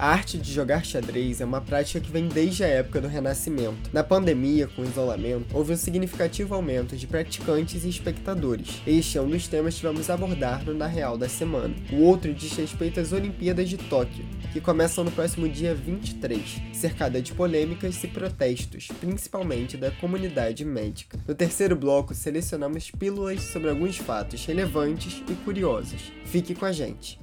A 0.00 0.10
arte 0.12 0.38
de 0.38 0.52
jogar 0.52 0.84
xadrez 0.84 1.40
é 1.40 1.44
uma 1.44 1.60
prática 1.60 1.98
que 1.98 2.08
vem 2.08 2.28
desde 2.28 2.62
a 2.62 2.68
época 2.68 3.00
do 3.00 3.08
Renascimento. 3.08 3.90
Na 3.92 4.04
pandemia, 4.04 4.68
com 4.68 4.82
o 4.82 4.84
isolamento, 4.84 5.46
houve 5.52 5.72
um 5.72 5.76
significativo 5.76 6.54
aumento 6.54 6.96
de 6.96 7.04
praticantes 7.04 7.82
e 7.82 7.88
espectadores. 7.88 8.80
Este 8.86 9.18
é 9.18 9.20
um 9.20 9.28
dos 9.28 9.48
temas 9.48 9.74
que 9.74 9.82
vamos 9.82 10.08
abordar 10.08 10.64
no 10.64 10.72
Na 10.72 10.86
Real 10.86 11.18
da 11.18 11.28
semana. 11.28 11.74
O 11.92 11.96
outro 12.02 12.32
diz 12.32 12.52
respeito 12.52 13.00
às 13.00 13.10
Olimpíadas 13.10 13.68
de 13.68 13.76
Tóquio, 13.76 14.24
que 14.52 14.60
começam 14.60 15.02
no 15.02 15.10
próximo 15.10 15.48
dia 15.48 15.74
23, 15.74 16.62
cercada 16.72 17.20
de 17.20 17.32
polêmicas 17.32 18.00
e 18.04 18.06
protestos, 18.06 18.86
principalmente 19.00 19.76
da 19.76 19.90
comunidade 19.90 20.64
médica. 20.64 21.18
No 21.26 21.34
terceiro 21.34 21.74
bloco, 21.74 22.14
selecionamos 22.14 22.88
pílulas 22.92 23.42
sobre 23.42 23.68
alguns 23.68 23.96
fatos 23.96 24.46
relevantes 24.46 25.24
e 25.28 25.34
curiosos. 25.44 26.12
Fique 26.24 26.54
com 26.54 26.66
a 26.66 26.70
gente! 26.70 27.18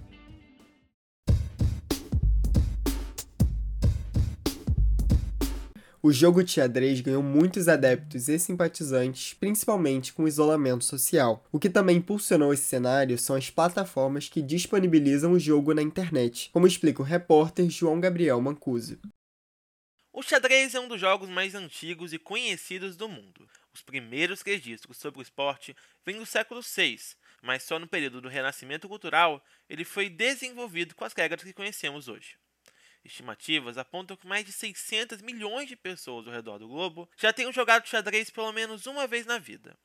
O 6.05 6.14
jogo 6.14 6.44
de 6.44 6.52
xadrez 6.52 7.02
ganhou 7.02 7.23
muitos 7.23 7.68
adeptos 7.68 8.30
e 8.30 8.38
simpatizantes, 8.38 9.34
principalmente 9.34 10.13
com 10.13 10.22
o 10.22 10.27
isolamento 10.27 10.84
social. 10.84 11.44
O 11.52 11.59
que 11.59 11.68
também 11.68 11.98
impulsionou 11.98 12.54
esse 12.54 12.62
cenário 12.62 13.18
são 13.18 13.36
as 13.36 13.50
plataformas 13.50 14.30
que 14.30 14.40
disponibilizam 14.40 15.32
o 15.32 15.40
jogo 15.40 15.73
na 15.73 15.82
internet, 15.82 16.52
como 16.54 16.68
explica 16.68 17.02
o 17.02 17.04
repórter 17.04 17.68
João 17.72 17.99
Gabriel 17.99 18.40
Mancuso. 18.40 18.99
O 20.13 20.22
xadrez 20.22 20.76
é 20.76 20.80
um 20.80 20.88
dos 20.88 21.02
jogos 21.02 21.27
mais 21.27 21.55
antigos 21.55 22.13
e 22.13 22.20
conhecidos 22.20 22.96
do 22.96 23.10
mundo. 23.10 23.49
Os 23.74 23.82
primeiros 23.82 24.43
registros 24.43 24.98
sobre 24.98 25.21
o 25.21 25.24
esporte 25.24 25.76
vêm 26.05 26.20
do 26.20 26.26
século 26.27 26.62
VI, 26.62 26.99
mas 27.41 27.63
só 27.63 27.80
no 27.80 27.87
período 27.87 28.21
do 28.21 28.30
Renascimento 28.30 28.87
Cultural 28.87 29.43
ele 29.68 29.84
foi 29.84 30.08
desenvolvido 30.08 30.93
com 30.93 31.04
as 31.04 31.13
regras 31.13 31.41
que 31.41 31.52
conhecemos 31.52 32.08
hoje. 32.08 32.35
Estimativas 33.06 33.78
apontam 33.78 34.18
que 34.18 34.26
mais 34.26 34.44
de 34.44 34.52
600 34.52 35.22
milhões 35.22 35.70
de 35.70 35.76
pessoas 35.76 36.26
ao 36.26 36.34
redor 36.34 36.58
do 36.58 36.68
globo 36.68 37.08
já 37.16 37.32
tenham 37.32 37.54
jogado 37.54 37.88
xadrez 37.88 38.32
pelo 38.32 38.52
menos 38.52 38.88
uma 38.88 39.06
vez 39.06 39.28
na 39.28 39.38
vida. 39.38 39.78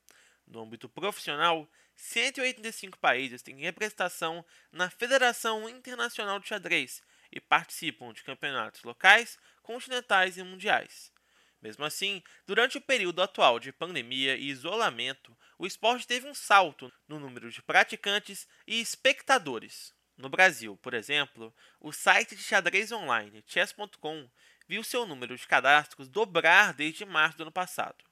No 0.47 0.63
âmbito 0.63 0.89
profissional, 0.89 1.71
185 1.95 2.98
países 2.98 3.43
têm 3.43 3.61
representação 3.61 4.43
na 4.73 4.89
Federação 4.89 5.69
Internacional 5.69 6.41
de 6.41 6.48
Xadrez 6.48 7.03
e 7.31 7.39
participam 7.39 8.11
de 8.13 8.25
campeonatos 8.25 8.83
locais, 8.83 9.39
continentais 9.63 10.39
e 10.39 10.43
mundiais. 10.43 11.13
Mesmo 11.61 11.85
assim, 11.85 12.23
durante 12.47 12.79
o 12.79 12.81
período 12.81 13.21
atual 13.21 13.61
de 13.61 13.71
pandemia 13.71 14.35
e 14.35 14.48
isolamento, 14.48 15.37
o 15.59 15.67
esporte 15.67 16.07
teve 16.07 16.27
um 16.27 16.33
salto 16.33 16.91
no 17.07 17.21
número 17.21 17.51
de 17.51 17.63
praticantes 17.63 18.48
e 18.67 18.81
espectadores. 18.81 19.95
No 20.21 20.29
Brasil, 20.29 20.77
por 20.83 20.93
exemplo, 20.93 21.53
o 21.81 21.93
site 21.93 22.37
de 22.37 22.43
xadrez 22.43 22.93
online 22.93 23.43
chess.com 23.47 24.29
viu 24.69 24.85
seu 24.85 25.07
número 25.07 25.35
de 25.35 25.47
cadastros 25.47 26.11
dobrar 26.11 26.75
desde 26.75 27.07
março 27.07 27.39
do 27.39 27.45
ano 27.45 27.51
passado. 27.51 28.05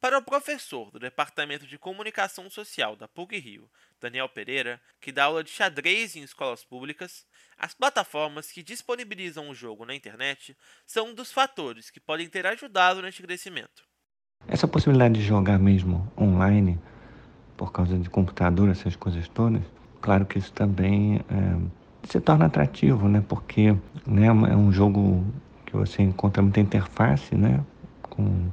Para 0.00 0.18
o 0.18 0.22
professor 0.22 0.92
do 0.92 0.98
Departamento 1.00 1.66
de 1.66 1.76
Comunicação 1.76 2.48
Social 2.48 2.94
da 2.94 3.08
PUC 3.08 3.36
Rio, 3.38 3.68
Daniel 4.00 4.28
Pereira, 4.28 4.80
que 5.00 5.10
dá 5.10 5.24
aula 5.24 5.42
de 5.42 5.50
xadrez 5.50 6.14
em 6.14 6.22
escolas 6.22 6.62
públicas, 6.62 7.26
as 7.58 7.74
plataformas 7.74 8.52
que 8.52 8.62
disponibilizam 8.62 9.48
o 9.48 9.54
jogo 9.54 9.84
na 9.84 9.94
internet 9.94 10.56
são 10.86 11.08
um 11.08 11.14
dos 11.14 11.32
fatores 11.32 11.90
que 11.90 11.98
podem 11.98 12.28
ter 12.28 12.46
ajudado 12.46 13.02
neste 13.02 13.24
crescimento. 13.24 13.82
Essa 14.46 14.68
possibilidade 14.68 15.14
de 15.14 15.22
jogar 15.22 15.58
mesmo 15.58 16.12
online, 16.16 16.78
por 17.56 17.72
causa 17.72 17.98
de 17.98 18.08
computador, 18.08 18.68
essas 18.68 18.94
coisas 18.94 19.26
todas, 19.26 19.62
Claro 20.04 20.26
que 20.26 20.38
isso 20.38 20.52
também 20.52 21.18
é, 21.30 22.06
se 22.06 22.20
torna 22.20 22.44
atrativo, 22.44 23.08
né? 23.08 23.24
Porque 23.26 23.74
né, 24.06 24.26
é 24.26 24.54
um 24.54 24.70
jogo 24.70 25.24
que 25.64 25.74
você 25.74 26.02
encontra 26.02 26.42
muita 26.42 26.60
interface, 26.60 27.34
né? 27.34 27.64
Com, 28.02 28.52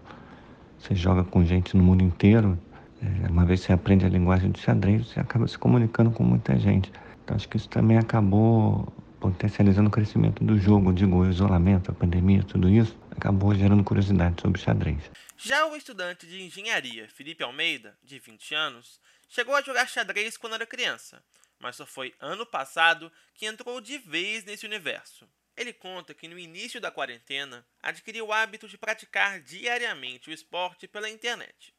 você 0.80 0.96
joga 0.96 1.26
com 1.26 1.44
gente 1.44 1.76
no 1.76 1.84
mundo 1.84 2.04
inteiro. 2.04 2.58
É, 3.04 3.30
uma 3.30 3.44
vez 3.44 3.60
você 3.60 3.74
aprende 3.74 4.06
a 4.06 4.08
linguagem 4.08 4.50
do 4.50 4.58
xadrez, 4.58 5.10
você 5.10 5.20
acaba 5.20 5.46
se 5.46 5.58
comunicando 5.58 6.10
com 6.10 6.24
muita 6.24 6.58
gente. 6.58 6.90
Então 7.22 7.36
acho 7.36 7.50
que 7.50 7.58
isso 7.58 7.68
também 7.68 7.98
acabou 7.98 8.88
potencializando 9.20 9.90
o 9.90 9.92
crescimento 9.92 10.46
do 10.46 10.58
jogo, 10.58 10.94
digo, 10.94 11.18
o 11.18 11.30
isolamento, 11.30 11.92
a 11.92 11.94
pandemia, 11.94 12.44
tudo 12.44 12.70
isso, 12.70 12.98
acabou 13.12 13.54
gerando 13.54 13.84
curiosidade 13.84 14.42
sobre 14.42 14.62
xadrez. 14.62 15.12
Já 15.36 15.66
o 15.66 15.76
estudante 15.76 16.26
de 16.26 16.44
engenharia 16.44 17.10
Felipe 17.10 17.44
Almeida, 17.44 17.98
de 18.02 18.20
20 18.20 18.56
anos, 18.56 19.02
chegou 19.28 19.54
a 19.54 19.62
jogar 19.62 19.90
xadrez 19.90 20.38
quando 20.38 20.54
era 20.54 20.66
criança, 20.66 21.22
mas 21.62 21.76
só 21.76 21.86
foi 21.86 22.14
ano 22.20 22.46
passado 22.46 23.12
que 23.34 23.46
entrou 23.46 23.80
de 23.80 23.98
vez 23.98 24.44
nesse 24.44 24.66
universo. 24.66 25.28
Ele 25.56 25.74
conta 25.74 26.14
que 26.14 26.28
no 26.28 26.40
início 26.40 26.82
da 26.82 26.92
quarentena 26.92 27.66
adquiriu 27.82 28.28
o 28.28 28.34
hábito 28.34 28.68
de 28.68 28.78
praticar 28.78 29.40
diariamente 29.42 30.30
o 30.30 30.34
esporte 30.34 30.88
pela 30.88 31.10
internet. 31.10 31.74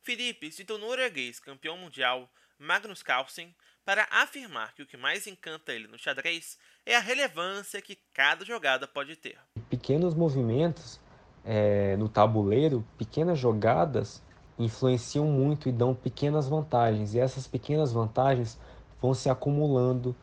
Felipe 0.00 0.50
citou 0.50 0.76
o 0.76 0.80
norueguês 0.80 1.38
campeão 1.38 1.76
mundial 1.76 2.32
Magnus 2.58 3.02
Carlsen 3.02 3.54
para 3.84 4.06
afirmar 4.10 4.74
que 4.74 4.82
o 4.82 4.86
que 4.86 4.96
mais 4.96 5.26
encanta 5.26 5.72
ele 5.72 5.88
no 5.88 5.98
xadrez 5.98 6.58
é 6.86 6.96
a 6.96 7.00
relevância 7.00 7.82
que 7.82 7.98
cada 8.14 8.44
jogada 8.44 8.86
pode 8.86 9.16
ter. 9.16 9.38
Pequenos 9.68 10.14
movimentos 10.14 11.00
é, 11.44 11.96
no 11.96 12.08
tabuleiro, 12.08 12.86
pequenas 12.96 13.38
jogadas 13.38 14.22
influenciam 14.58 15.24
muito 15.26 15.68
e 15.68 15.72
dão 15.72 15.94
pequenas 15.94 16.48
vantagens, 16.48 17.14
e 17.14 17.18
essas 17.18 17.46
pequenas 17.46 17.92
vantagens 17.92 18.58
vão 19.00 19.14
se 19.14 19.28
acumulando 19.28 20.14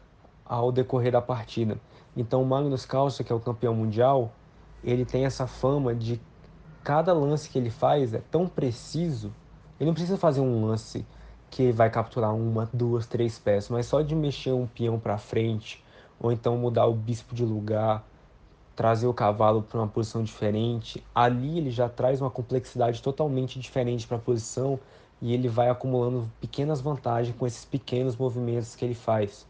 ao 0.45 0.71
decorrer 0.71 1.11
da 1.11 1.21
partida. 1.21 1.77
Então, 2.15 2.43
Magnus 2.43 2.85
Carlsen, 2.85 3.25
que 3.25 3.31
é 3.31 3.35
o 3.35 3.39
campeão 3.39 3.75
mundial, 3.75 4.31
ele 4.83 5.05
tem 5.05 5.25
essa 5.25 5.45
fama 5.45 5.93
de 5.93 6.19
cada 6.83 7.13
lance 7.13 7.49
que 7.49 7.57
ele 7.57 7.69
faz 7.69 8.13
é 8.13 8.21
tão 8.31 8.47
preciso. 8.47 9.33
Ele 9.79 9.87
não 9.87 9.93
precisa 9.93 10.17
fazer 10.17 10.39
um 10.39 10.65
lance 10.65 11.05
que 11.49 11.71
vai 11.71 11.89
capturar 11.89 12.33
uma, 12.33 12.69
duas, 12.73 13.05
três 13.05 13.37
peças, 13.37 13.69
mas 13.69 13.85
só 13.85 14.01
de 14.01 14.15
mexer 14.15 14.51
um 14.51 14.67
peão 14.67 14.99
para 14.99 15.17
frente, 15.17 15.83
ou 16.19 16.31
então 16.31 16.57
mudar 16.57 16.85
o 16.85 16.93
bispo 16.93 17.35
de 17.35 17.43
lugar, 17.43 18.05
trazer 18.75 19.07
o 19.07 19.13
cavalo 19.13 19.61
para 19.61 19.79
uma 19.79 19.87
posição 19.87 20.23
diferente. 20.23 21.03
Ali 21.13 21.57
ele 21.57 21.71
já 21.71 21.89
traz 21.89 22.21
uma 22.21 22.29
complexidade 22.29 23.01
totalmente 23.01 23.59
diferente 23.59 24.07
para 24.07 24.17
a 24.17 24.19
posição 24.19 24.79
e 25.21 25.33
ele 25.33 25.47
vai 25.47 25.69
acumulando 25.69 26.31
pequenas 26.39 26.81
vantagens 26.81 27.35
com 27.35 27.45
esses 27.47 27.65
pequenos 27.65 28.15
movimentos 28.15 28.75
que 28.75 28.85
ele 28.85 28.95
faz. 28.95 29.47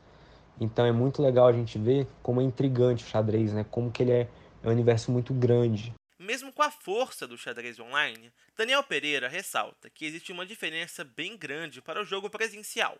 Então 0.59 0.85
é 0.85 0.91
muito 0.91 1.21
legal 1.21 1.47
a 1.47 1.53
gente 1.53 1.77
ver 1.77 2.07
como 2.23 2.41
é 2.41 2.43
intrigante 2.43 3.03
o 3.03 3.07
xadrez, 3.07 3.53
né? 3.53 3.65
Como 3.69 3.91
que 3.91 4.03
ele 4.03 4.11
é, 4.11 4.27
é 4.63 4.67
um 4.67 4.71
universo 4.71 5.11
muito 5.11 5.33
grande. 5.33 5.93
Mesmo 6.19 6.51
com 6.51 6.63
a 6.63 6.71
força 6.71 7.27
do 7.27 7.37
xadrez 7.37 7.79
online, 7.79 8.31
Daniel 8.57 8.83
Pereira 8.83 9.27
ressalta 9.27 9.89
que 9.89 10.05
existe 10.05 10.31
uma 10.31 10.45
diferença 10.45 11.03
bem 11.03 11.37
grande 11.37 11.81
para 11.81 12.01
o 12.01 12.05
jogo 12.05 12.29
presencial. 12.29 12.97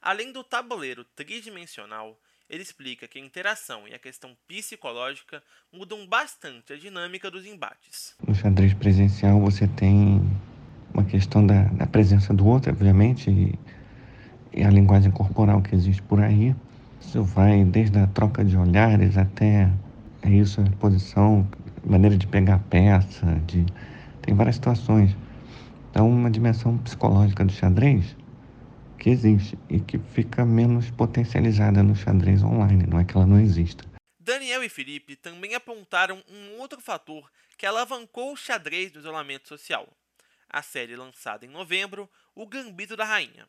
Além 0.00 0.30
do 0.30 0.44
tabuleiro 0.44 1.04
tridimensional, 1.16 2.16
ele 2.48 2.62
explica 2.62 3.08
que 3.08 3.18
a 3.18 3.20
interação 3.20 3.88
e 3.88 3.94
a 3.94 3.98
questão 3.98 4.36
psicológica 4.46 5.42
mudam 5.72 6.06
bastante 6.06 6.72
a 6.72 6.76
dinâmica 6.76 7.28
dos 7.28 7.44
embates. 7.44 8.14
No 8.24 8.34
xadrez 8.34 8.72
presencial 8.74 9.40
você 9.40 9.66
tem 9.66 10.20
uma 10.96 11.04
questão 11.04 11.46
da, 11.46 11.64
da 11.64 11.86
presença 11.86 12.32
do 12.32 12.46
outro, 12.46 12.72
obviamente, 12.72 13.30
e, 13.30 13.54
e, 14.58 14.64
a 14.64 14.70
linguagem 14.70 15.10
corporal 15.10 15.60
que 15.60 15.74
existe 15.74 16.00
por 16.00 16.22
aí. 16.22 16.56
Isso 16.98 17.22
vai 17.22 17.62
desde 17.64 17.98
a 17.98 18.06
troca 18.06 18.42
de 18.42 18.56
olhares 18.56 19.18
até 19.18 19.70
é 20.22 20.30
isso, 20.30 20.60
a 20.62 20.76
posição, 20.78 21.46
maneira 21.84 22.16
de 22.16 22.26
pegar 22.26 22.54
a 22.54 22.58
peça, 22.58 23.26
de, 23.46 23.66
tem 24.22 24.34
várias 24.34 24.56
situações. 24.56 25.14
Então, 25.90 26.08
uma 26.08 26.30
dimensão 26.30 26.78
psicológica 26.78 27.44
do 27.44 27.52
xadrez 27.52 28.16
que 28.98 29.10
existe 29.10 29.58
e 29.68 29.78
que 29.78 29.98
fica 29.98 30.44
menos 30.44 30.90
potencializada 30.90 31.82
no 31.82 31.94
xadrez 31.94 32.42
online, 32.42 32.86
não 32.88 32.98
é 32.98 33.04
que 33.04 33.16
ela 33.16 33.26
não 33.26 33.38
exista. 33.38 33.84
Daniel 34.18 34.64
e 34.64 34.68
Felipe 34.68 35.14
também 35.14 35.54
apontaram 35.54 36.20
um 36.28 36.60
outro 36.60 36.80
fator 36.80 37.30
que 37.56 37.66
alavancou 37.66 38.32
o 38.32 38.36
xadrez 38.36 38.92
no 38.92 38.98
isolamento 38.98 39.46
social, 39.46 39.86
a 40.56 40.62
série 40.62 40.96
lançada 40.96 41.44
em 41.44 41.50
novembro, 41.50 42.10
O 42.34 42.46
Gambito 42.46 42.96
da 42.96 43.04
Rainha. 43.04 43.46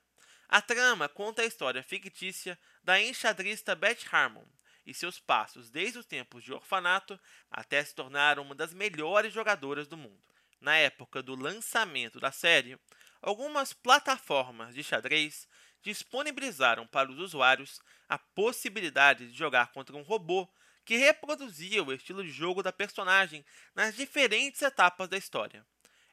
A 0.49 0.61
trama 0.61 1.07
conta 1.07 1.41
a 1.41 1.45
história 1.45 1.81
fictícia 1.81 2.59
da 2.83 3.01
enxadrista 3.01 3.73
Beth 3.75 4.03
Harmon 4.11 4.43
e 4.85 4.93
seus 4.93 5.17
passos 5.17 5.69
desde 5.69 5.99
os 5.99 6.05
tempos 6.05 6.43
de 6.43 6.51
orfanato 6.51 7.17
até 7.49 7.81
se 7.81 7.95
tornar 7.95 8.39
uma 8.39 8.53
das 8.53 8.73
melhores 8.73 9.31
jogadoras 9.31 9.87
do 9.87 9.95
mundo. 9.95 10.19
Na 10.59 10.75
época 10.75 11.23
do 11.23 11.33
lançamento 11.33 12.19
da 12.19 12.29
série, 12.29 12.77
algumas 13.21 13.71
plataformas 13.71 14.75
de 14.75 14.83
xadrez 14.83 15.47
disponibilizaram 15.81 16.85
para 16.85 17.09
os 17.09 17.19
usuários 17.19 17.79
a 18.09 18.19
possibilidade 18.19 19.31
de 19.31 19.37
jogar 19.37 19.71
contra 19.71 19.95
um 19.95 20.01
robô 20.01 20.45
que 20.83 20.97
reproduzia 20.97 21.81
o 21.81 21.93
estilo 21.93 22.21
de 22.21 22.31
jogo 22.31 22.61
da 22.61 22.73
personagem 22.73 23.45
nas 23.73 23.95
diferentes 23.95 24.61
etapas 24.61 25.07
da 25.07 25.17
história. 25.17 25.65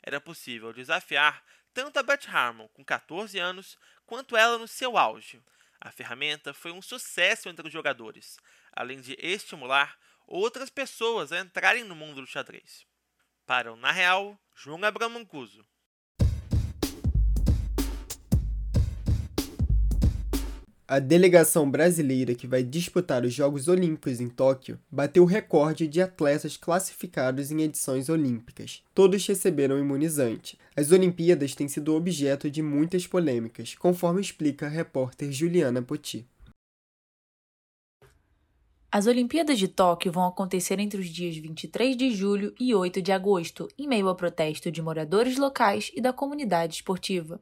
Era 0.06 0.20
possível 0.20 0.70
desafiar 0.70 1.42
tanto 1.72 1.98
a 1.98 2.02
Beth 2.02 2.28
Harmon 2.28 2.68
com 2.68 2.84
14 2.84 3.38
anos 3.38 3.78
quanto 4.04 4.36
ela 4.36 4.58
no 4.58 4.68
seu 4.68 4.98
auge. 4.98 5.42
A 5.80 5.90
ferramenta 5.90 6.52
foi 6.52 6.72
um 6.72 6.82
sucesso 6.82 7.48
entre 7.48 7.66
os 7.66 7.72
jogadores, 7.72 8.38
além 8.72 9.00
de 9.00 9.16
estimular 9.18 9.98
outras 10.26 10.68
pessoas 10.68 11.32
a 11.32 11.40
entrarem 11.40 11.84
no 11.84 11.96
mundo 11.96 12.20
do 12.20 12.26
xadrez. 12.26 12.86
Para 13.46 13.72
o 13.72 13.76
Na 13.76 13.90
Real, 13.90 14.38
João 14.54 14.82
Abrão 14.84 15.10
A 20.86 20.98
delegação 20.98 21.70
brasileira 21.70 22.34
que 22.34 22.46
vai 22.46 22.62
disputar 22.62 23.24
os 23.24 23.32
Jogos 23.32 23.68
Olímpicos 23.68 24.20
em 24.20 24.28
Tóquio 24.28 24.78
bateu 24.90 25.22
o 25.22 25.26
recorde 25.26 25.88
de 25.88 26.02
atletas 26.02 26.58
classificados 26.58 27.50
em 27.50 27.62
edições 27.62 28.10
olímpicas. 28.10 28.82
Todos 28.94 29.26
receberam 29.26 29.78
imunizante. 29.78 30.58
As 30.76 30.92
Olimpíadas 30.92 31.54
têm 31.54 31.68
sido 31.68 31.94
objeto 31.94 32.50
de 32.50 32.60
muitas 32.60 33.06
polêmicas, 33.06 33.74
conforme 33.74 34.20
explica 34.20 34.66
a 34.66 34.68
repórter 34.68 35.32
Juliana 35.32 35.80
Poti. 35.80 36.28
As 38.92 39.06
Olimpíadas 39.06 39.58
de 39.58 39.68
Tóquio 39.68 40.12
vão 40.12 40.26
acontecer 40.26 40.78
entre 40.78 41.00
os 41.00 41.08
dias 41.08 41.34
23 41.34 41.96
de 41.96 42.10
julho 42.10 42.54
e 42.60 42.74
8 42.74 43.00
de 43.00 43.10
agosto, 43.10 43.68
em 43.78 43.88
meio 43.88 44.06
ao 44.06 44.14
protesto 44.14 44.70
de 44.70 44.82
moradores 44.82 45.38
locais 45.38 45.90
e 45.94 46.00
da 46.02 46.12
comunidade 46.12 46.74
esportiva. 46.74 47.40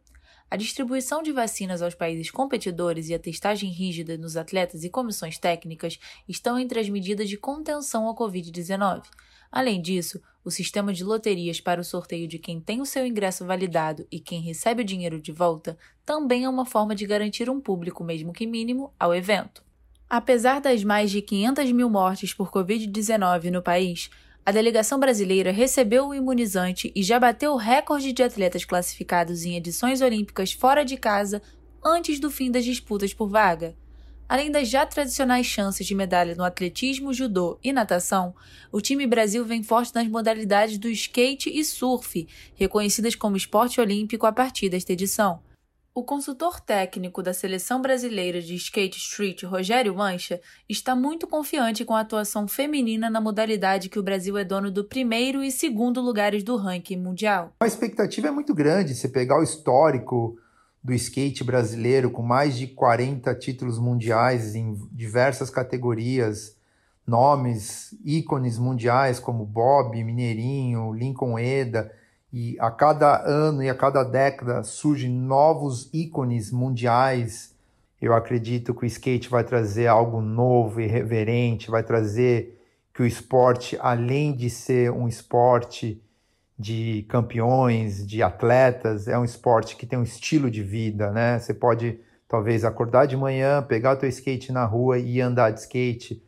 A 0.52 0.56
distribuição 0.56 1.22
de 1.22 1.32
vacinas 1.32 1.80
aos 1.80 1.94
países 1.94 2.30
competidores 2.30 3.08
e 3.08 3.14
a 3.14 3.18
testagem 3.18 3.70
rígida 3.70 4.18
nos 4.18 4.36
atletas 4.36 4.84
e 4.84 4.90
comissões 4.90 5.38
técnicas 5.38 5.98
estão 6.28 6.58
entre 6.58 6.78
as 6.78 6.90
medidas 6.90 7.30
de 7.30 7.38
contenção 7.38 8.06
ao 8.06 8.14
Covid-19. 8.14 9.02
Além 9.50 9.80
disso, 9.80 10.20
o 10.44 10.50
sistema 10.50 10.92
de 10.92 11.04
loterias 11.04 11.58
para 11.58 11.80
o 11.80 11.84
sorteio 11.84 12.28
de 12.28 12.38
quem 12.38 12.60
tem 12.60 12.82
o 12.82 12.84
seu 12.84 13.06
ingresso 13.06 13.46
validado 13.46 14.06
e 14.12 14.20
quem 14.20 14.42
recebe 14.42 14.82
o 14.82 14.84
dinheiro 14.84 15.18
de 15.18 15.32
volta 15.32 15.78
também 16.04 16.44
é 16.44 16.48
uma 16.50 16.66
forma 16.66 16.94
de 16.94 17.06
garantir 17.06 17.48
um 17.48 17.58
público, 17.58 18.04
mesmo 18.04 18.30
que 18.30 18.46
mínimo, 18.46 18.92
ao 19.00 19.14
evento. 19.14 19.64
Apesar 20.06 20.60
das 20.60 20.84
mais 20.84 21.10
de 21.10 21.22
500 21.22 21.72
mil 21.72 21.88
mortes 21.88 22.34
por 22.34 22.50
Covid-19 22.50 23.44
no 23.50 23.62
país, 23.62 24.10
a 24.44 24.50
delegação 24.50 24.98
brasileira 24.98 25.52
recebeu 25.52 26.08
o 26.08 26.14
imunizante 26.14 26.90
e 26.96 27.02
já 27.02 27.18
bateu 27.18 27.52
o 27.52 27.56
recorde 27.56 28.12
de 28.12 28.24
atletas 28.24 28.64
classificados 28.64 29.44
em 29.44 29.56
edições 29.56 30.00
olímpicas 30.00 30.52
fora 30.52 30.84
de 30.84 30.96
casa 30.96 31.40
antes 31.84 32.18
do 32.18 32.28
fim 32.28 32.50
das 32.50 32.64
disputas 32.64 33.14
por 33.14 33.28
vaga. 33.28 33.76
Além 34.28 34.50
das 34.50 34.68
já 34.68 34.84
tradicionais 34.84 35.46
chances 35.46 35.86
de 35.86 35.94
medalha 35.94 36.34
no 36.34 36.42
atletismo, 36.42 37.12
judô 37.12 37.58
e 37.62 37.72
natação, 37.72 38.34
o 38.72 38.80
time 38.80 39.06
Brasil 39.06 39.44
vem 39.44 39.62
forte 39.62 39.94
nas 39.94 40.08
modalidades 40.08 40.76
do 40.78 40.88
skate 40.88 41.48
e 41.48 41.64
surf, 41.64 42.26
reconhecidas 42.56 43.14
como 43.14 43.36
esporte 43.36 43.80
olímpico 43.80 44.26
a 44.26 44.32
partir 44.32 44.68
desta 44.68 44.92
edição. 44.92 45.40
O 45.94 46.02
consultor 46.02 46.58
técnico 46.58 47.22
da 47.22 47.34
seleção 47.34 47.82
brasileira 47.82 48.40
de 48.40 48.54
skate 48.54 48.96
street, 48.96 49.42
Rogério 49.42 49.94
Mancha, 49.94 50.40
está 50.66 50.96
muito 50.96 51.26
confiante 51.26 51.84
com 51.84 51.94
a 51.94 52.00
atuação 52.00 52.48
feminina 52.48 53.10
na 53.10 53.20
modalidade 53.20 53.90
que 53.90 53.98
o 53.98 54.02
Brasil 54.02 54.38
é 54.38 54.42
dono 54.42 54.70
do 54.70 54.84
primeiro 54.84 55.44
e 55.44 55.52
segundo 55.52 56.00
lugares 56.00 56.42
do 56.42 56.56
ranking 56.56 56.96
mundial. 56.96 57.52
A 57.60 57.66
expectativa 57.66 58.28
é 58.28 58.30
muito 58.30 58.54
grande. 58.54 58.94
Se 58.94 59.06
pegar 59.10 59.38
o 59.38 59.42
histórico 59.42 60.38
do 60.82 60.94
skate 60.94 61.44
brasileiro, 61.44 62.10
com 62.10 62.22
mais 62.22 62.56
de 62.56 62.68
40 62.68 63.34
títulos 63.34 63.78
mundiais 63.78 64.54
em 64.54 64.74
diversas 64.90 65.50
categorias, 65.50 66.56
nomes, 67.06 67.94
ícones 68.02 68.58
mundiais 68.58 69.20
como 69.20 69.44
Bob, 69.44 70.02
Mineirinho, 70.02 70.94
Lincoln 70.94 71.38
Eda 71.38 71.92
e 72.32 72.56
a 72.58 72.70
cada 72.70 73.22
ano 73.26 73.62
e 73.62 73.68
a 73.68 73.74
cada 73.74 74.02
década 74.02 74.62
surgem 74.62 75.10
novos 75.10 75.90
ícones 75.92 76.50
mundiais. 76.50 77.54
Eu 78.00 78.14
acredito 78.14 78.74
que 78.74 78.84
o 78.84 78.86
skate 78.86 79.28
vai 79.28 79.44
trazer 79.44 79.86
algo 79.86 80.20
novo 80.20 80.80
e 80.80 80.86
reverente, 80.86 81.70
vai 81.70 81.82
trazer 81.82 82.58
que 82.94 83.02
o 83.02 83.06
esporte, 83.06 83.78
além 83.80 84.34
de 84.34 84.48
ser 84.48 84.90
um 84.90 85.06
esporte 85.06 86.02
de 86.58 87.04
campeões, 87.08 88.06
de 88.06 88.22
atletas, 88.22 89.08
é 89.08 89.18
um 89.18 89.24
esporte 89.24 89.76
que 89.76 89.86
tem 89.86 89.98
um 89.98 90.02
estilo 90.02 90.50
de 90.50 90.62
vida, 90.62 91.10
né? 91.10 91.38
Você 91.38 91.52
pode 91.52 92.00
talvez 92.28 92.64
acordar 92.64 93.06
de 93.06 93.16
manhã, 93.16 93.62
pegar 93.62 93.92
o 93.92 93.96
teu 93.96 94.08
skate 94.08 94.52
na 94.52 94.64
rua 94.64 94.98
e 94.98 95.20
andar 95.20 95.50
de 95.50 95.60
skate. 95.60 96.22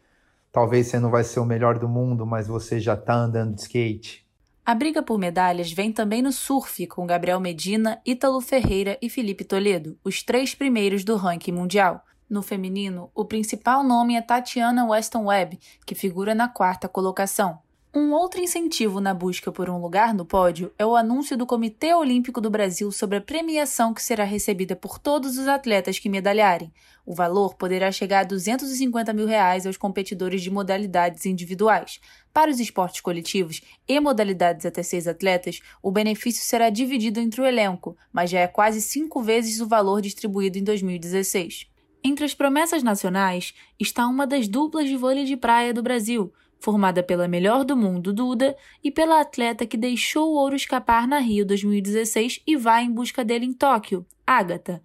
Talvez 0.52 0.88
você 0.88 0.98
não 0.98 1.10
vai 1.10 1.24
ser 1.24 1.40
o 1.40 1.44
melhor 1.44 1.78
do 1.78 1.88
mundo, 1.88 2.26
mas 2.26 2.46
você 2.46 2.78
já 2.78 2.94
está 2.94 3.14
andando 3.14 3.54
de 3.54 3.62
skate. 3.62 4.23
A 4.66 4.74
briga 4.74 5.02
por 5.02 5.18
medalhas 5.18 5.70
vem 5.70 5.92
também 5.92 6.22
no 6.22 6.32
surf, 6.32 6.86
com 6.86 7.06
Gabriel 7.06 7.38
Medina, 7.38 8.00
Ítalo 8.02 8.40
Ferreira 8.40 8.96
e 9.02 9.10
Felipe 9.10 9.44
Toledo, 9.44 9.98
os 10.02 10.22
três 10.22 10.54
primeiros 10.54 11.04
do 11.04 11.16
ranking 11.16 11.52
mundial. 11.52 12.02
No 12.30 12.42
feminino, 12.42 13.10
o 13.14 13.26
principal 13.26 13.84
nome 13.84 14.16
é 14.16 14.22
Tatiana 14.22 14.86
Weston 14.86 15.26
Webb, 15.26 15.60
que 15.84 15.94
figura 15.94 16.34
na 16.34 16.48
quarta 16.48 16.88
colocação. 16.88 17.58
Um 17.96 18.10
outro 18.10 18.40
incentivo 18.40 19.00
na 19.00 19.14
busca 19.14 19.52
por 19.52 19.70
um 19.70 19.80
lugar 19.80 20.12
no 20.12 20.24
pódio 20.24 20.72
é 20.76 20.84
o 20.84 20.96
anúncio 20.96 21.36
do 21.36 21.46
Comitê 21.46 21.94
Olímpico 21.94 22.40
do 22.40 22.50
Brasil 22.50 22.90
sobre 22.90 23.18
a 23.18 23.20
premiação 23.20 23.94
que 23.94 24.02
será 24.02 24.24
recebida 24.24 24.74
por 24.74 24.98
todos 24.98 25.38
os 25.38 25.46
atletas 25.46 25.96
que 26.00 26.08
medalharem. 26.08 26.72
O 27.06 27.14
valor 27.14 27.54
poderá 27.54 27.92
chegar 27.92 28.20
a 28.22 28.24
250 28.24 29.12
mil 29.12 29.28
reais 29.28 29.64
aos 29.64 29.76
competidores 29.76 30.42
de 30.42 30.50
modalidades 30.50 31.24
individuais. 31.24 32.00
Para 32.32 32.50
os 32.50 32.58
esportes 32.58 33.00
coletivos 33.00 33.60
e 33.86 34.00
modalidades 34.00 34.66
até 34.66 34.82
seis 34.82 35.06
atletas, 35.06 35.60
o 35.80 35.92
benefício 35.92 36.44
será 36.44 36.70
dividido 36.70 37.20
entre 37.20 37.42
o 37.42 37.46
elenco, 37.46 37.96
mas 38.12 38.28
já 38.28 38.40
é 38.40 38.48
quase 38.48 38.82
cinco 38.82 39.22
vezes 39.22 39.60
o 39.60 39.68
valor 39.68 40.02
distribuído 40.02 40.58
em 40.58 40.64
2016. 40.64 41.72
Entre 42.06 42.24
as 42.24 42.34
promessas 42.34 42.82
nacionais 42.82 43.54
está 43.80 44.06
uma 44.06 44.26
das 44.26 44.48
duplas 44.48 44.88
de 44.88 44.96
vôlei 44.96 45.24
de 45.24 45.36
praia 45.36 45.72
do 45.72 45.82
Brasil, 45.82 46.32
formada 46.64 47.02
pela 47.02 47.28
melhor 47.28 47.62
do 47.62 47.76
mundo 47.76 48.10
Duda 48.10 48.56
e 48.82 48.90
pela 48.90 49.20
atleta 49.20 49.66
que 49.66 49.76
deixou 49.76 50.32
o 50.32 50.36
ouro 50.36 50.56
escapar 50.56 51.06
na 51.06 51.18
Rio 51.18 51.44
2016 51.44 52.40
e 52.46 52.56
vai 52.56 52.84
em 52.84 52.90
busca 52.90 53.22
dele 53.22 53.44
em 53.44 53.52
Tóquio, 53.52 54.06
Agatha. 54.26 54.80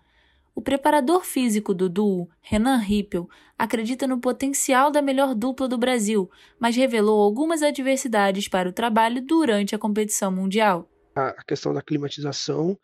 O 0.54 0.62
preparador 0.62 1.24
físico 1.24 1.74
do 1.74 1.88
duo, 1.88 2.30
Renan 2.42 2.76
Rippel, 2.76 3.30
acredita 3.58 4.06
no 4.06 4.20
potencial 4.20 4.92
da 4.92 5.02
melhor 5.02 5.34
dupla 5.34 5.70
do 5.70 5.78
Brasil, 5.78 6.30
mas 6.60 6.76
revelou 6.76 7.22
algumas 7.22 7.64
adversidades 7.64 8.50
para 8.50 8.68
o 8.68 8.74
trabalho 8.74 9.22
durante 9.22 9.74
a 9.74 9.80
competição 9.80 10.30
mundial. 10.30 10.86
A 11.16 11.44
questão 11.48 11.74
da 11.74 11.82
climatização 11.82 12.78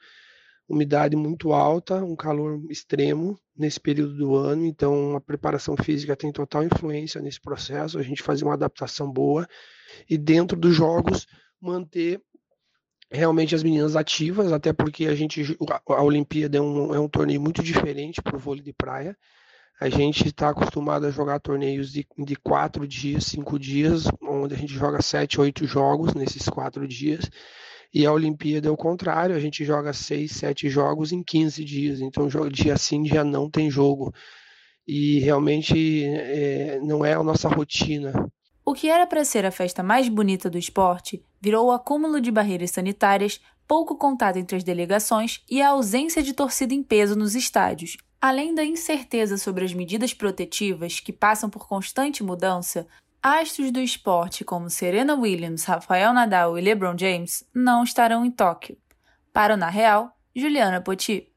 umidade 0.67 1.15
muito 1.15 1.53
alta, 1.53 2.03
um 2.03 2.15
calor 2.15 2.60
extremo 2.69 3.38
nesse 3.55 3.79
período 3.79 4.15
do 4.15 4.36
ano, 4.36 4.65
então 4.65 5.15
a 5.15 5.22
preparação 5.22 5.75
física 5.77 6.15
tem 6.15 6.31
total 6.31 6.63
influência 6.63 7.22
nesse 7.22 7.39
processo, 7.39 8.00
a 8.00 8.03
gente 8.03 8.24
fazer 8.24 8.43
uma 8.43 8.55
adaptação 8.55 9.12
boa 9.12 9.48
e 10.10 10.17
dentro 10.17 10.57
dos 10.57 10.75
jogos 10.75 11.27
manter 11.62 12.22
realmente 13.12 13.55
as 13.55 13.63
meninas 13.63 13.95
ativas, 13.95 14.51
até 14.51 14.74
porque 14.74 15.05
a 15.05 15.15
gente 15.15 15.57
a 15.88 16.03
Olimpíada 16.03 16.57
é 16.57 16.62
um, 16.62 16.93
é 16.93 17.00
um 17.00 17.07
torneio 17.07 17.39
muito 17.39 17.63
diferente 17.63 18.22
para 18.22 18.36
o 18.36 18.39
vôlei 18.39 18.63
de 18.63 18.74
praia. 18.74 19.15
A 19.79 19.89
gente 19.89 20.27
está 20.27 20.50
acostumado 20.50 21.05
a 21.05 21.12
jogar 21.12 21.39
torneios 21.39 21.91
de, 21.91 22.07
de 22.17 22.36
quatro 22.38 22.88
dias, 22.88 23.25
cinco 23.25 23.60
dias, 23.60 24.05
onde 24.22 24.53
a 24.53 24.57
gente 24.57 24.74
joga 24.74 25.01
sete, 25.01 25.39
oito 25.39 25.65
jogos 25.67 26.13
nesses 26.13 26.48
quatro 26.48 26.88
dias. 26.88 27.29
E 27.93 28.05
a 28.05 28.11
Olimpíada 28.11 28.67
é 28.67 28.71
o 28.71 28.77
contrário, 28.77 29.35
a 29.35 29.39
gente 29.39 29.63
joga 29.63 29.93
seis, 29.93 30.31
sete 30.31 30.69
jogos 30.69 31.11
em 31.11 31.23
15 31.23 31.63
dias. 31.63 32.01
Então, 32.01 32.27
dia 32.49 32.77
sim, 32.77 33.03
dia 33.03 33.23
não 33.23 33.49
tem 33.49 33.69
jogo. 33.69 34.13
E 34.87 35.19
realmente 35.19 36.03
é, 36.05 36.79
não 36.81 37.03
é 37.03 37.13
a 37.13 37.23
nossa 37.23 37.49
rotina. 37.49 38.13
O 38.63 38.73
que 38.73 38.89
era 38.89 39.05
para 39.05 39.23
ser 39.23 39.45
a 39.45 39.51
festa 39.51 39.83
mais 39.83 40.09
bonita 40.09 40.49
do 40.49 40.57
esporte 40.57 41.23
virou 41.39 41.67
o 41.67 41.71
acúmulo 41.71 42.19
de 42.19 42.31
barreiras 42.31 42.71
sanitárias, 42.71 43.39
pouco 43.67 43.95
contato 43.95 44.37
entre 44.37 44.57
as 44.57 44.63
delegações 44.63 45.43
e 45.49 45.61
a 45.61 45.69
ausência 45.69 46.23
de 46.23 46.33
torcida 46.33 46.73
em 46.73 46.81
peso 46.81 47.15
nos 47.15 47.35
estádios. 47.35 47.95
Além 48.19 48.55
da 48.55 48.65
incerteza 48.65 49.37
sobre 49.37 49.63
as 49.63 49.73
medidas 49.73 50.13
protetivas, 50.13 50.99
que 50.99 51.13
passam 51.13 51.47
por 51.47 51.67
constante 51.67 52.23
mudança, 52.23 52.87
Astros 53.27 53.72
do 53.72 53.79
esporte 53.79 54.46
como 54.46 54.70
Serena 54.70 55.15
Williams, 55.15 55.63
Rafael 55.63 56.13
Nadal 56.13 56.60
e 56.60 56.62
LeBron 56.62 56.96
James 56.96 57.44
não 57.51 57.84
estarão 57.84 58.24
em 58.24 58.29
Tóquio. 58.29 58.77
Para 59.34 59.55
o 59.55 59.58
Na 59.58 59.67
Real, 59.67 60.15
Juliana 60.36 60.79
Poti. 60.79 61.27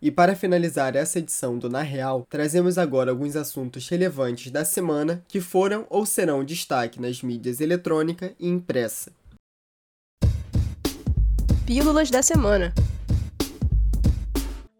E 0.00 0.12
para 0.12 0.36
finalizar 0.36 0.94
essa 0.94 1.18
edição 1.18 1.58
do 1.58 1.68
Na 1.68 1.82
Real, 1.82 2.24
trazemos 2.30 2.78
agora 2.78 3.10
alguns 3.10 3.34
assuntos 3.34 3.88
relevantes 3.88 4.52
da 4.52 4.64
semana 4.64 5.24
que 5.26 5.40
foram 5.40 5.88
ou 5.90 6.06
serão 6.06 6.44
destaque 6.44 7.02
nas 7.02 7.20
mídias 7.20 7.60
eletrônica 7.60 8.32
e 8.38 8.48
impressa. 8.48 9.10
Pílulas 11.66 12.12
da 12.12 12.22
semana. 12.22 12.72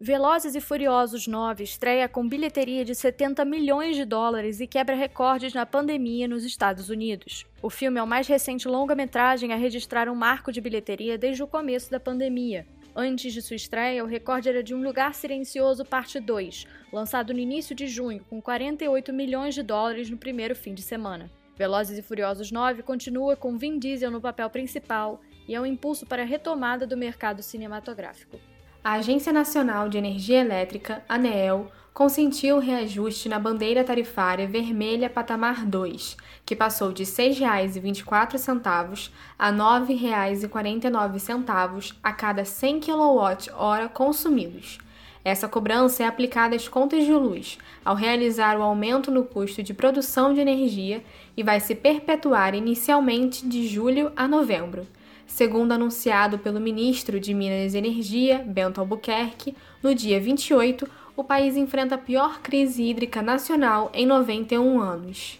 Velozes 0.07 0.55
e 0.55 0.61
Furiosos 0.61 1.27
9 1.27 1.65
estreia 1.65 2.07
com 2.07 2.25
bilheteria 2.25 2.85
de 2.85 2.95
70 2.95 3.43
milhões 3.43 3.93
de 3.97 4.05
dólares 4.05 4.61
e 4.61 4.65
quebra 4.65 4.95
recordes 4.95 5.53
na 5.53 5.65
pandemia 5.65 6.29
nos 6.29 6.45
Estados 6.45 6.89
Unidos. 6.89 7.45
O 7.61 7.69
filme 7.69 7.99
é 7.99 8.03
o 8.03 8.07
mais 8.07 8.25
recente 8.25 8.69
longa-metragem 8.69 9.51
a 9.51 9.57
registrar 9.57 10.07
um 10.07 10.15
marco 10.15 10.49
de 10.49 10.61
bilheteria 10.61 11.17
desde 11.17 11.43
o 11.43 11.47
começo 11.47 11.91
da 11.91 11.99
pandemia. 11.99 12.65
Antes 12.95 13.33
de 13.33 13.41
sua 13.41 13.57
estreia, 13.57 14.01
o 14.01 14.07
recorde 14.07 14.47
era 14.47 14.63
de 14.63 14.73
Um 14.73 14.81
Lugar 14.81 15.13
Silencioso 15.13 15.83
Parte 15.83 16.21
2, 16.21 16.65
lançado 16.93 17.33
no 17.33 17.39
início 17.39 17.75
de 17.75 17.85
junho, 17.85 18.23
com 18.29 18.41
48 18.41 19.11
milhões 19.11 19.55
de 19.55 19.61
dólares 19.61 20.09
no 20.09 20.15
primeiro 20.15 20.55
fim 20.55 20.73
de 20.73 20.83
semana. 20.83 21.29
Velozes 21.57 21.97
e 21.97 22.01
Furiosos 22.01 22.49
9 22.49 22.81
continua 22.81 23.35
com 23.35 23.57
Vin 23.57 23.77
Diesel 23.77 24.09
no 24.09 24.21
papel 24.21 24.49
principal 24.49 25.19
e 25.45 25.53
é 25.53 25.59
um 25.59 25.65
impulso 25.65 26.05
para 26.05 26.21
a 26.21 26.25
retomada 26.25 26.87
do 26.87 26.95
mercado 26.95 27.43
cinematográfico. 27.43 28.39
A 28.87 28.93
Agência 28.93 29.33
Nacional 29.33 29.89
de 29.89 29.97
Energia 29.97 30.39
Elétrica, 30.39 31.03
ANEEL, 31.09 31.69
consentiu 31.93 32.55
o 32.55 32.59
reajuste 32.59 33.27
na 33.27 33.37
bandeira 33.37 33.83
tarifária 33.83 34.47
vermelha 34.47 35.09
patamar 35.09 35.65
2, 35.65 36.15
que 36.45 36.55
passou 36.55 36.93
de 36.93 37.03
R$ 37.03 37.09
6,24 37.09 39.11
a 39.37 39.49
R$ 39.49 39.57
9,49 39.57 41.95
a 42.01 42.13
cada 42.13 42.45
100 42.45 42.79
kWh 42.79 43.89
consumidos. 43.93 44.77
Essa 45.21 45.49
cobrança 45.49 46.03
é 46.03 46.07
aplicada 46.07 46.55
às 46.55 46.69
contas 46.69 47.03
de 47.03 47.11
luz, 47.11 47.57
ao 47.83 47.93
realizar 47.93 48.57
o 48.57 48.63
aumento 48.63 49.11
no 49.11 49.25
custo 49.25 49.61
de 49.61 49.73
produção 49.73 50.33
de 50.33 50.39
energia 50.39 51.03
e 51.35 51.43
vai 51.43 51.59
se 51.59 51.75
perpetuar 51.75 52.55
inicialmente 52.55 53.45
de 53.45 53.67
julho 53.67 54.13
a 54.15 54.29
novembro. 54.29 54.87
Segundo 55.27 55.73
anunciado 55.73 56.39
pelo 56.39 56.59
ministro 56.59 57.19
de 57.19 57.33
Minas 57.33 57.73
e 57.73 57.77
Energia, 57.77 58.39
Bento 58.47 58.79
Albuquerque, 58.79 59.55
no 59.83 59.93
dia 59.93 60.19
28, 60.19 60.89
o 61.17 61.23
país 61.23 61.57
enfrenta 61.57 61.95
a 61.95 61.97
pior 61.97 62.41
crise 62.41 62.81
hídrica 62.81 63.21
nacional 63.21 63.91
em 63.93 64.05
91 64.05 64.79
anos. 64.79 65.39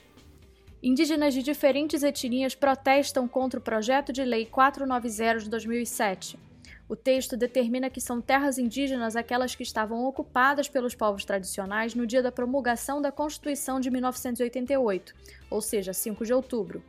Indígenas 0.83 1.33
de 1.33 1.41
diferentes 1.41 2.03
etnias 2.03 2.53
protestam 2.53 3.27
contra 3.27 3.59
o 3.59 3.63
projeto 3.63 4.11
de 4.11 4.23
lei 4.23 4.45
490 4.45 5.39
de 5.39 5.49
2007. 5.49 6.37
O 6.89 6.95
texto 6.95 7.35
determina 7.35 7.89
que 7.89 7.99
são 7.99 8.21
terras 8.21 8.57
indígenas 8.57 9.15
aquelas 9.15 9.55
que 9.55 9.63
estavam 9.63 10.05
ocupadas 10.05 10.69
pelos 10.69 10.95
povos 10.95 11.25
tradicionais 11.25 11.95
no 11.95 12.05
dia 12.05 12.21
da 12.21 12.31
promulgação 12.31 13.01
da 13.01 13.11
Constituição 13.11 13.79
de 13.79 13.89
1988, 13.89 15.13
ou 15.49 15.61
seja, 15.61 15.93
5 15.93 16.25
de 16.25 16.33
outubro. 16.33 16.83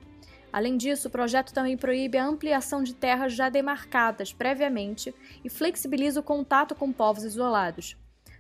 Além 0.53 0.77
disso, 0.77 1.09
o 1.09 1.11
projeto 1.11 1.53
também 1.53 1.77
proíbe 1.77 2.17
a 2.17 2.27
ampliação 2.27 2.83
de 2.83 2.95
terras 2.95 3.35
já 3.35 3.49
demarcadas 3.49 4.33
previamente 4.33 5.15
e 5.45 5.49
flexibiliza 5.49 6.21
o 6.21 6.23
contato 6.23 6.75
com 6.75 6.93
povos 6.93 7.25
isolados. 7.25 7.97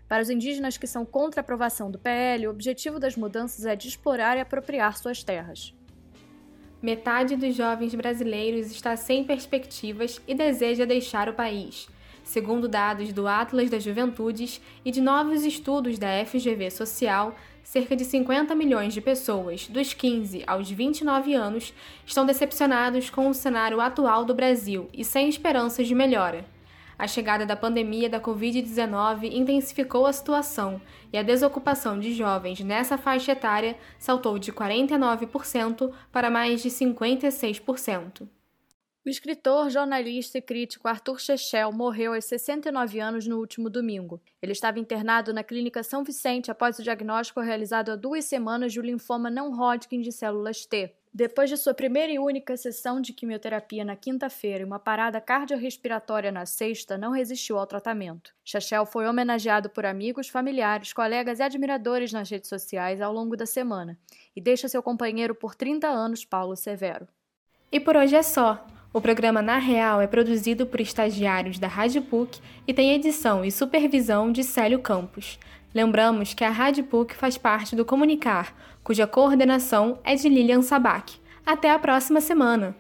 Para 0.08 0.22
os 0.22 0.30
indígenas 0.30 0.78
que 0.78 0.86
são 0.86 1.04
contra 1.04 1.40
a 1.40 1.42
aprovação 1.42 1.90
do 1.90 1.98
PL, 1.98 2.46
o 2.46 2.50
objetivo 2.50 2.98
das 2.98 3.14
mudanças 3.14 3.66
é 3.66 3.76
de 3.76 3.88
explorar 3.88 4.38
e 4.38 4.40
apropriar 4.40 4.96
suas 4.96 5.22
terras. 5.22 5.74
Metade 6.80 7.36
dos 7.36 7.54
jovens 7.54 7.94
brasileiros 7.94 8.70
está 8.70 8.96
sem 8.96 9.24
perspectivas 9.24 10.20
e 10.26 10.34
deseja 10.34 10.86
deixar 10.86 11.28
o 11.28 11.34
país. 11.34 11.88
Segundo 12.28 12.68
dados 12.68 13.10
do 13.10 13.26
Atlas 13.26 13.70
das 13.70 13.82
Juventudes 13.82 14.60
e 14.84 14.90
de 14.90 15.00
novos 15.00 15.46
estudos 15.46 15.98
da 15.98 16.08
FGV 16.26 16.70
Social, 16.70 17.34
cerca 17.64 17.96
de 17.96 18.04
50 18.04 18.54
milhões 18.54 18.92
de 18.92 19.00
pessoas, 19.00 19.66
dos 19.66 19.94
15 19.94 20.44
aos 20.46 20.70
29 20.70 21.32
anos, 21.32 21.72
estão 22.04 22.26
decepcionados 22.26 23.08
com 23.08 23.30
o 23.30 23.34
cenário 23.34 23.80
atual 23.80 24.26
do 24.26 24.34
Brasil 24.34 24.90
e 24.92 25.06
sem 25.06 25.26
esperanças 25.26 25.88
de 25.88 25.94
melhora. 25.94 26.44
A 26.98 27.06
chegada 27.06 27.46
da 27.46 27.56
pandemia 27.56 28.10
da 28.10 28.20
Covid-19 28.20 29.32
intensificou 29.32 30.04
a 30.04 30.12
situação 30.12 30.82
e 31.10 31.16
a 31.16 31.22
desocupação 31.22 31.98
de 31.98 32.12
jovens 32.12 32.60
nessa 32.60 32.98
faixa 32.98 33.32
etária 33.32 33.74
saltou 33.98 34.38
de 34.38 34.52
49% 34.52 35.90
para 36.12 36.28
mais 36.28 36.60
de 36.60 36.68
56%. 36.68 38.28
O 39.08 39.10
escritor, 39.10 39.70
jornalista 39.70 40.36
e 40.36 40.42
crítico 40.42 40.86
Arthur 40.86 41.18
Chechel 41.18 41.72
morreu 41.72 42.12
aos 42.12 42.26
69 42.26 43.00
anos 43.00 43.26
no 43.26 43.38
último 43.38 43.70
domingo. 43.70 44.20
Ele 44.42 44.52
estava 44.52 44.78
internado 44.78 45.32
na 45.32 45.42
Clínica 45.42 45.82
São 45.82 46.04
Vicente 46.04 46.50
após 46.50 46.78
o 46.78 46.82
diagnóstico 46.82 47.40
realizado 47.40 47.90
há 47.90 47.96
duas 47.96 48.26
semanas 48.26 48.70
de 48.70 48.82
linfoma 48.82 49.30
não 49.30 49.58
Hodgkin 49.58 50.02
de 50.02 50.12
células 50.12 50.66
T. 50.66 50.92
Depois 51.10 51.48
de 51.48 51.56
sua 51.56 51.72
primeira 51.72 52.12
e 52.12 52.18
única 52.18 52.54
sessão 52.54 53.00
de 53.00 53.14
quimioterapia 53.14 53.82
na 53.82 53.96
quinta-feira 53.96 54.60
e 54.60 54.66
uma 54.66 54.78
parada 54.78 55.22
cardiorrespiratória 55.22 56.30
na 56.30 56.44
sexta, 56.44 56.98
não 56.98 57.10
resistiu 57.10 57.58
ao 57.58 57.66
tratamento. 57.66 58.34
Chechel 58.44 58.84
foi 58.84 59.08
homenageado 59.08 59.70
por 59.70 59.86
amigos, 59.86 60.28
familiares, 60.28 60.92
colegas 60.92 61.38
e 61.38 61.42
admiradores 61.42 62.12
nas 62.12 62.28
redes 62.28 62.50
sociais 62.50 63.00
ao 63.00 63.10
longo 63.10 63.38
da 63.38 63.46
semana 63.46 63.98
e 64.36 64.40
deixa 64.42 64.68
seu 64.68 64.82
companheiro 64.82 65.34
por 65.34 65.54
30 65.54 65.88
anos, 65.88 66.26
Paulo 66.26 66.54
Severo. 66.54 67.08
E 67.72 67.80
por 67.80 67.96
hoje 67.96 68.14
é 68.14 68.22
só. 68.22 68.77
O 68.90 69.02
programa 69.02 69.42
Na 69.42 69.58
Real 69.58 70.00
é 70.00 70.06
produzido 70.06 70.64
por 70.64 70.80
estagiários 70.80 71.58
da 71.58 71.68
Rádio 71.68 72.00
PUC 72.00 72.40
e 72.66 72.72
tem 72.72 72.94
edição 72.94 73.44
e 73.44 73.52
supervisão 73.52 74.32
de 74.32 74.42
Célio 74.42 74.78
Campos. 74.78 75.38
Lembramos 75.74 76.32
que 76.32 76.42
a 76.42 76.48
Rádio 76.48 76.84
PUC 76.84 77.14
faz 77.14 77.36
parte 77.36 77.76
do 77.76 77.84
Comunicar, 77.84 78.54
cuja 78.82 79.06
coordenação 79.06 79.98
é 80.02 80.14
de 80.14 80.28
Lilian 80.28 80.62
Sabac. 80.62 81.16
Até 81.44 81.70
a 81.70 81.78
próxima 81.78 82.22
semana! 82.22 82.74